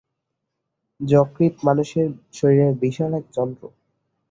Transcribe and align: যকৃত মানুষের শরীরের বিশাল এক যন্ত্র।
যকৃত 0.99 1.55
মানুষের 1.67 2.07
শরীরের 2.33 2.73
বিশাল 2.81 3.11
এক 3.13 3.25
যন্ত্র। 3.33 3.63